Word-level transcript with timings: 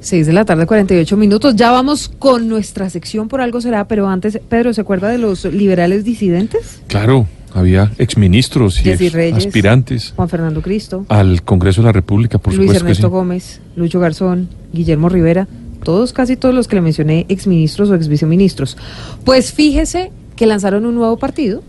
6 0.00 0.26
de 0.26 0.32
la 0.32 0.44
tarde, 0.44 0.66
48 0.66 1.16
minutos. 1.16 1.56
Ya 1.56 1.70
vamos 1.70 2.08
con 2.08 2.48
nuestra 2.48 2.90
sección 2.90 3.28
por 3.28 3.40
algo 3.40 3.60
será, 3.60 3.88
pero 3.88 4.08
antes, 4.08 4.38
Pedro, 4.48 4.72
¿se 4.72 4.80
acuerda 4.80 5.08
de 5.08 5.18
los 5.18 5.44
liberales 5.44 6.04
disidentes? 6.04 6.80
Claro, 6.86 7.26
había 7.52 7.90
exministros 7.98 8.84
y 8.84 9.08
Reyes, 9.08 9.46
aspirantes 9.46 10.12
Juan 10.14 10.28
Fernando 10.28 10.60
Cristo, 10.60 11.06
al 11.08 11.42
Congreso 11.42 11.80
de 11.80 11.86
la 11.86 11.92
República, 11.92 12.38
por 12.38 12.54
Luis 12.54 12.66
supuesto 12.66 12.84
que 12.84 12.90
Ernesto 12.90 13.06
sí. 13.08 13.12
Gómez, 13.12 13.60
Lucho 13.76 13.98
Garzón, 13.98 14.48
Guillermo 14.72 15.08
Rivera, 15.08 15.48
todos, 15.82 16.12
casi 16.12 16.36
todos 16.36 16.54
los 16.54 16.68
que 16.68 16.76
le 16.76 16.82
mencioné, 16.82 17.26
exministros 17.28 17.88
o 17.90 17.94
exviceministros. 17.94 18.76
Pues 19.24 19.52
fíjese 19.52 20.10
que 20.36 20.46
lanzaron 20.46 20.84
un 20.84 20.94
nuevo 20.94 21.16
partido, 21.16 21.62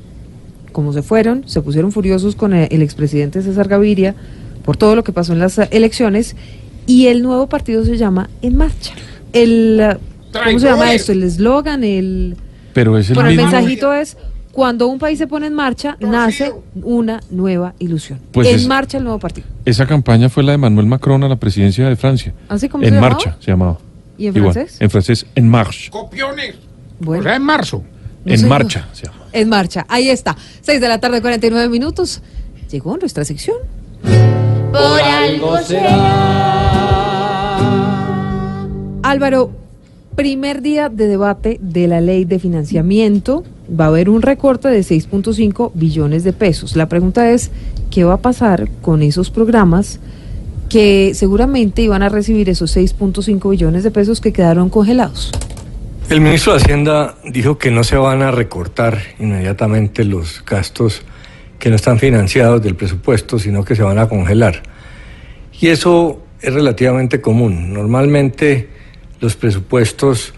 como 0.73 0.91
se 0.91 1.02
fueron, 1.02 1.48
se 1.48 1.62
pusieron 1.62 1.91
furiosos 1.91 2.36
con 2.36 2.54
el, 2.54 2.68
el 2.70 2.82
expresidente 2.82 3.41
César 3.41 3.68
Gaviria 3.68 4.16
por 4.68 4.75
todo 4.75 4.98
lo 4.98 5.04
que 5.05 5.14
pasó 5.14 5.32
en 5.32 5.39
las 5.39 5.57
eh, 5.57 5.70
elecciones, 5.71 6.36
y 6.88 7.07
el 7.07 7.21
nuevo 7.21 7.47
partido 7.47 7.85
se 7.85 7.97
llama 7.97 8.29
En 8.41 8.55
Marcha. 8.57 8.93
El, 9.33 9.97
¿Cómo 10.34 10.59
se 10.59 10.66
llama 10.67 10.93
esto? 10.93 11.12
El 11.12 11.21
eslogan, 11.23 11.84
el... 11.84 12.35
Pero 12.73 12.98
es 12.98 13.09
el 13.09 13.16
Bueno, 13.16 13.29
el 13.29 13.35
mensajito 13.38 13.93
es, 13.93 14.17
cuando 14.52 14.88
un 14.88 14.98
país 14.98 15.17
se 15.20 15.27
pone 15.27 15.48
en 15.48 15.53
marcha, 15.53 15.98
nace 15.99 16.52
una 16.81 17.21
nueva 17.29 17.73
ilusión. 17.79 18.20
Pues 18.31 18.48
en 18.48 18.55
es- 18.55 18.67
marcha 18.67 18.98
el 18.98 19.03
nuevo 19.03 19.20
partido. 19.20 19.45
Esa 19.65 19.85
campaña 19.85 20.29
fue 20.29 20.43
la 20.43 20.53
de 20.53 20.57
Manuel 20.57 20.88
Macron 20.88 21.23
a 21.23 21.27
la 21.29 21.35
presidencia 21.35 21.88
de 21.88 21.95
Francia. 21.95 22.34
¿Así 22.49 22.67
como 22.70 22.84
En 22.84 22.90
se 22.90 22.95
llamaba? 22.95 23.13
marcha 23.15 23.38
se 23.40 23.51
llamaba. 23.51 23.77
¿Y 24.17 24.27
en 24.27 24.38
Igual, 24.38 24.54
francés? 24.54 24.77
En 24.81 24.90
francés, 24.90 25.26
en 25.35 25.48
marche. 25.49 25.91
Copiones. 25.91 26.55
Bueno. 26.99 27.21
O 27.21 27.23
sea, 27.23 27.35
en 27.35 27.41
marzo. 27.43 27.84
No 28.26 28.34
en 28.34 28.40
sé, 28.40 28.45
marcha 28.48 28.88
se 28.93 29.05
llama. 29.05 29.17
En 29.34 29.49
marcha, 29.49 29.85
ahí 29.90 30.09
está. 30.09 30.35
6 30.62 30.81
de 30.81 30.88
la 30.88 30.99
tarde, 30.99 31.21
49 31.21 31.70
minutos. 31.70 32.21
Llegó 32.71 32.98
nuestra 32.98 33.23
sección. 33.26 33.57
Por 34.71 35.01
algo 35.01 35.57
será. 35.59 36.77
Álvaro, 39.09 39.52
primer 40.17 40.61
día 40.61 40.89
de 40.89 41.07
debate 41.07 41.59
de 41.61 41.88
la 41.88 42.02
ley 42.02 42.26
de 42.26 42.40
financiamiento. 42.40 43.45
Va 43.68 43.85
a 43.85 43.87
haber 43.87 44.09
un 44.09 44.21
recorte 44.21 44.68
de 44.68 44.82
6.5 44.82 45.71
billones 45.73 46.26
de 46.26 46.34
pesos. 46.34 46.76
La 46.76 46.90
pregunta 46.90 47.32
es, 47.32 47.49
¿qué 47.90 48.04
va 48.04 48.15
a 48.15 48.21
pasar 48.21 48.67
con 48.82 49.01
esos 49.01 49.32
programas 49.32 50.01
que 50.67 51.13
seguramente 51.13 51.84
iban 51.84 52.04
a 52.04 52.09
recibir 52.09 52.49
esos 52.49 52.76
6.5 52.76 53.49
billones 53.49 53.85
de 53.85 53.91
pesos 53.91 54.20
que 54.20 54.34
quedaron 54.34 54.70
congelados? 54.70 55.32
El 56.10 56.20
ministro 56.20 56.51
de 56.51 56.60
Hacienda 56.60 57.15
dijo 57.23 57.57
que 57.57 57.71
no 57.71 57.85
se 57.85 57.95
van 57.95 58.21
a 58.21 58.32
recortar 58.32 58.99
inmediatamente 59.20 60.04
los 60.04 60.43
gastos 60.45 61.04
que 61.60 61.70
no 61.70 61.77
están 61.77 61.98
financiados 61.98 62.62
del 62.62 62.76
presupuesto, 62.76 63.39
sino 63.39 63.63
que 63.63 63.73
se 63.77 63.84
van 63.84 63.99
a 63.99 64.09
congelar. 64.09 64.63
Y 65.62 65.67
eso 65.67 66.23
es 66.41 66.53
relativamente 66.53 67.22
común. 67.22 67.72
Normalmente 67.72 68.75
los 69.19 69.35
presupuestos 69.35 70.34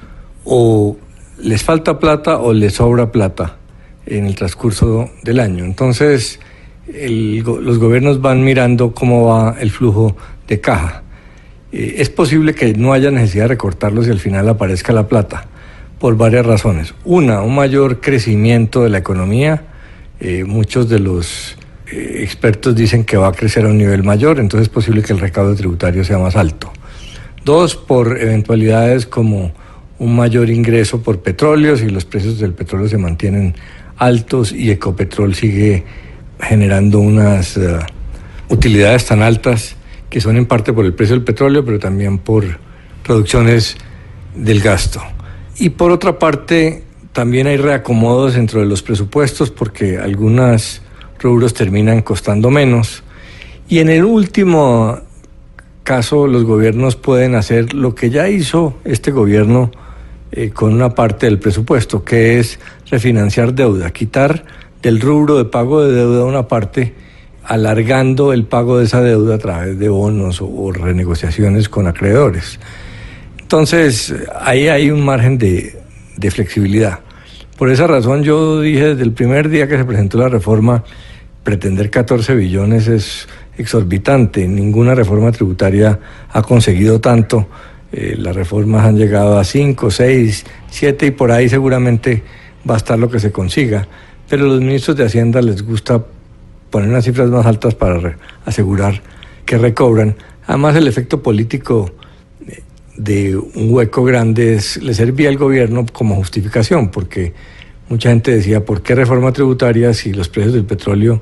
o 0.45 0.97
les 1.41 1.63
falta 1.63 1.99
plata 1.99 2.39
o 2.39 2.53
les 2.53 2.73
sobra 2.73 3.11
plata 3.11 3.57
en 4.05 4.25
el 4.25 4.35
transcurso 4.35 5.09
del 5.23 5.39
año. 5.39 5.65
Entonces, 5.65 6.39
los 6.87 7.77
gobiernos 7.77 8.21
van 8.21 8.43
mirando 8.43 8.93
cómo 8.93 9.27
va 9.27 9.55
el 9.59 9.71
flujo 9.71 10.15
de 10.47 10.59
caja. 10.59 11.03
Eh, 11.71 11.95
es 11.97 12.09
posible 12.09 12.55
que 12.55 12.73
no 12.73 12.93
haya 12.93 13.11
necesidad 13.11 13.43
de 13.45 13.49
recortarlos 13.49 14.07
y 14.07 14.11
al 14.11 14.19
final 14.19 14.49
aparezca 14.49 14.91
la 14.93 15.07
plata, 15.07 15.45
por 15.99 16.17
varias 16.17 16.45
razones. 16.45 16.93
Una, 17.05 17.41
un 17.41 17.55
mayor 17.55 18.01
crecimiento 18.01 18.83
de 18.83 18.89
la 18.89 18.97
economía. 18.97 19.63
Eh, 20.19 20.43
muchos 20.43 20.89
de 20.89 20.99
los 20.99 21.57
eh, 21.91 22.21
expertos 22.21 22.75
dicen 22.75 23.03
que 23.03 23.17
va 23.17 23.29
a 23.29 23.31
crecer 23.31 23.65
a 23.65 23.69
un 23.69 23.77
nivel 23.77 24.03
mayor, 24.03 24.39
entonces 24.39 24.67
es 24.67 24.73
posible 24.73 25.01
que 25.01 25.13
el 25.13 25.19
recaudo 25.19 25.55
tributario 25.55 26.03
sea 26.03 26.17
más 26.17 26.35
alto. 26.35 26.73
Dos, 27.49 27.75
por 27.75 28.21
eventualidades 28.21 29.07
como 29.07 29.51
un 29.97 30.15
mayor 30.15 30.51
ingreso 30.51 31.01
por 31.01 31.21
petróleo, 31.21 31.75
si 31.77 31.89
los 31.89 32.05
precios 32.05 32.37
del 32.37 32.53
petróleo 32.53 32.87
se 32.87 32.99
mantienen 32.99 33.55
altos 33.97 34.51
y 34.51 34.69
Ecopetrol 34.69 35.33
sigue 35.33 35.83
generando 36.39 36.99
unas 36.99 37.57
eh, 37.57 37.79
utilidades 38.49 39.07
tan 39.07 39.23
altas 39.23 39.75
que 40.11 40.21
son 40.21 40.37
en 40.37 40.45
parte 40.45 40.73
por 40.73 40.85
el 40.85 40.93
precio 40.93 41.15
del 41.15 41.23
petróleo, 41.23 41.65
pero 41.65 41.79
también 41.79 42.19
por 42.19 42.45
reducciones 43.03 43.77
del 44.35 44.61
gasto. 44.61 45.01
Y 45.57 45.69
por 45.69 45.89
otra 45.89 46.19
parte, 46.19 46.83
también 47.13 47.47
hay 47.47 47.57
reacomodos 47.57 48.35
dentro 48.35 48.59
de 48.59 48.67
los 48.67 48.83
presupuestos 48.83 49.49
porque 49.49 49.97
algunos 49.97 50.83
rubros 51.19 51.55
terminan 51.55 52.03
costando 52.03 52.51
menos. 52.51 53.01
Y 53.67 53.79
en 53.79 53.89
el 53.89 54.05
último 54.05 55.08
caso, 55.89 56.27
los 56.27 56.43
gobiernos 56.43 56.95
pueden 56.95 57.33
hacer 57.33 57.73
lo 57.73 57.95
que 57.95 58.11
ya 58.11 58.29
hizo 58.29 58.77
este 58.85 59.09
gobierno 59.09 59.71
eh, 60.31 60.51
con 60.51 60.71
una 60.71 60.93
parte 60.93 61.25
del 61.25 61.39
presupuesto, 61.39 62.05
que 62.05 62.37
es 62.37 62.59
refinanciar 62.91 63.55
deuda, 63.55 63.89
quitar 63.89 64.45
del 64.83 65.01
rubro 65.01 65.39
de 65.39 65.45
pago 65.45 65.81
de 65.83 65.91
deuda 65.91 66.25
una 66.25 66.47
parte, 66.47 66.93
alargando 67.43 68.33
el 68.33 68.43
pago 68.43 68.77
de 68.77 68.85
esa 68.85 69.01
deuda 69.01 69.33
a 69.33 69.37
través 69.39 69.79
de 69.79 69.89
bonos 69.89 70.43
o, 70.43 70.45
o 70.47 70.71
renegociaciones 70.71 71.69
con 71.69 71.87
acreedores. 71.87 72.59
Entonces, 73.39 74.13
ahí 74.39 74.67
hay 74.67 74.91
un 74.91 75.03
margen 75.03 75.39
de, 75.39 75.75
de 76.17 76.29
flexibilidad. 76.29 76.99
Por 77.57 77.71
esa 77.71 77.87
razón 77.87 78.21
yo 78.21 78.61
dije 78.61 78.89
desde 78.89 79.01
el 79.01 79.13
primer 79.13 79.49
día 79.49 79.67
que 79.67 79.75
se 79.75 79.85
presentó 79.85 80.19
la 80.19 80.29
reforma, 80.29 80.83
pretender 81.43 81.89
14 81.89 82.35
billones 82.35 82.87
es 82.87 83.27
exorbitante. 83.59 84.47
Ninguna 84.47 84.95
reforma 84.95 85.31
tributaria 85.31 85.99
ha 86.31 86.41
conseguido 86.41 86.99
tanto. 86.99 87.47
Eh, 87.91 88.15
las 88.17 88.35
reformas 88.35 88.85
han 88.85 88.97
llegado 88.97 89.37
a 89.37 89.43
5, 89.43 89.91
6, 89.91 90.45
7 90.69 91.05
y 91.07 91.11
por 91.11 91.31
ahí 91.31 91.49
seguramente 91.49 92.23
va 92.67 92.75
a 92.75 92.77
estar 92.77 92.97
lo 92.97 93.09
que 93.09 93.19
se 93.19 93.31
consiga. 93.31 93.87
Pero 94.29 94.45
a 94.45 94.47
los 94.47 94.61
ministros 94.61 94.95
de 94.95 95.05
Hacienda 95.05 95.41
les 95.41 95.63
gusta 95.63 96.03
poner 96.69 96.89
unas 96.89 97.03
cifras 97.03 97.29
más 97.29 97.45
altas 97.45 97.75
para 97.75 98.17
asegurar 98.45 99.01
que 99.45 99.57
recobran. 99.57 100.15
Además 100.45 100.75
el 100.75 100.87
efecto 100.87 101.21
político 101.21 101.91
eh, 102.47 102.63
de 102.95 103.35
un 103.35 103.73
hueco 103.73 104.03
grande 104.03 104.61
le 104.81 104.93
servía 104.93 105.29
al 105.29 105.37
gobierno 105.37 105.85
como 105.91 106.15
justificación, 106.15 106.89
porque 106.89 107.33
mucha 107.89 108.09
gente 108.09 108.31
decía, 108.31 108.63
¿por 108.63 108.83
qué 108.83 108.95
reforma 108.95 109.33
tributaria 109.33 109.93
si 109.93 110.13
los 110.13 110.29
precios 110.29 110.53
del 110.53 110.65
petróleo 110.65 111.21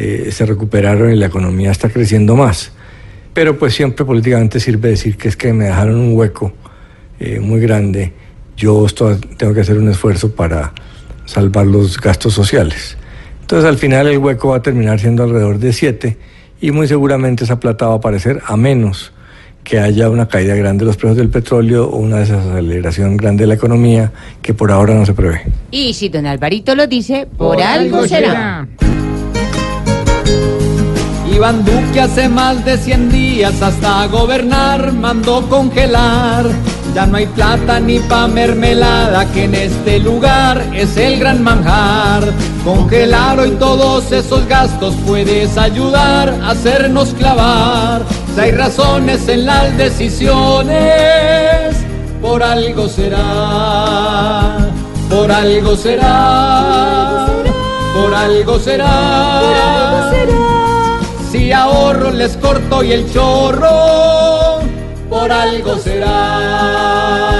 eh, 0.00 0.30
se 0.30 0.46
recuperaron 0.46 1.12
y 1.12 1.16
la 1.16 1.26
economía 1.26 1.72
está 1.72 1.88
creciendo 1.88 2.36
más? 2.36 2.70
Pero 3.34 3.58
pues 3.58 3.74
siempre 3.74 4.04
políticamente 4.04 4.60
sirve 4.60 4.90
decir 4.90 5.16
que 5.16 5.26
es 5.26 5.36
que 5.36 5.52
me 5.52 5.64
dejaron 5.64 5.96
un 5.96 6.16
hueco 6.16 6.52
eh, 7.18 7.40
muy 7.40 7.58
grande, 7.58 8.12
yo 8.56 8.86
tengo 9.36 9.52
que 9.52 9.60
hacer 9.60 9.76
un 9.76 9.88
esfuerzo 9.88 10.30
para 10.36 10.72
salvar 11.24 11.66
los 11.66 12.00
gastos 12.00 12.32
sociales. 12.32 12.96
Entonces 13.40 13.68
al 13.68 13.76
final 13.76 14.06
el 14.06 14.18
hueco 14.18 14.50
va 14.50 14.58
a 14.58 14.62
terminar 14.62 15.00
siendo 15.00 15.24
alrededor 15.24 15.58
de 15.58 15.72
7 15.72 16.16
y 16.60 16.70
muy 16.70 16.86
seguramente 16.86 17.42
esa 17.42 17.58
plata 17.58 17.88
va 17.88 17.94
a 17.94 17.96
aparecer 17.96 18.40
a 18.46 18.56
menos 18.56 19.12
que 19.64 19.80
haya 19.80 20.10
una 20.10 20.28
caída 20.28 20.54
grande 20.54 20.84
de 20.84 20.86
los 20.86 20.96
precios 20.96 21.16
del 21.16 21.28
petróleo 21.28 21.88
o 21.88 21.96
una 21.96 22.18
desaceleración 22.18 23.16
grande 23.16 23.42
de 23.42 23.48
la 23.48 23.54
economía 23.54 24.12
que 24.42 24.54
por 24.54 24.70
ahora 24.70 24.94
no 24.94 25.04
se 25.04 25.12
prevé. 25.12 25.42
Y 25.72 25.92
si 25.94 26.08
don 26.08 26.24
Alvarito 26.24 26.76
lo 26.76 26.86
dice, 26.86 27.26
por, 27.36 27.60
algo 27.60 28.06
será. 28.06 28.68
Iván 31.38 31.64
Duque 31.64 32.00
hace 32.00 32.28
más 32.28 32.64
de 32.64 32.76
100 32.76 33.10
días 33.10 33.62
hasta 33.62 34.08
gobernar 34.08 34.92
mandó 34.92 35.48
congelar. 35.48 36.44
Ya 36.96 37.06
no 37.06 37.16
hay 37.16 37.26
plata 37.26 37.78
ni 37.78 38.00
pa' 38.00 38.26
mermelada 38.26 39.24
que 39.26 39.44
en 39.44 39.54
este 39.54 40.00
lugar 40.00 40.60
es 40.74 40.96
el 40.96 41.20
gran 41.20 41.44
manjar. 41.44 42.24
Congelar 42.64 43.38
hoy 43.38 43.52
todos 43.52 44.10
esos 44.10 44.48
gastos 44.48 44.96
puedes 45.06 45.56
ayudar 45.56 46.28
a 46.42 46.50
hacernos 46.50 47.10
clavar. 47.10 48.02
Si 48.34 48.40
hay 48.40 48.50
razones 48.50 49.28
en 49.28 49.46
las 49.46 49.76
decisiones, 49.78 50.76
por 52.20 52.42
algo 52.42 52.88
será, 52.88 54.56
por 55.08 55.30
algo 55.30 55.76
será, 55.76 57.28
por 57.94 58.12
algo 58.12 58.58
será. 58.58 60.08
Si 61.30 61.52
ahorro 61.52 62.10
les 62.10 62.38
corto 62.38 62.82
y 62.82 62.92
el 62.92 63.12
chorro, 63.12 64.60
por 65.10 65.30
algo 65.30 65.76
será. 65.76 67.37